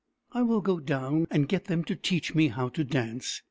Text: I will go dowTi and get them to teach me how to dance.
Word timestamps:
I 0.31 0.41
will 0.41 0.61
go 0.61 0.79
dowTi 0.79 1.27
and 1.29 1.47
get 1.47 1.65
them 1.65 1.83
to 1.83 1.95
teach 1.95 2.33
me 2.33 2.47
how 2.47 2.69
to 2.69 2.83
dance. 2.83 3.39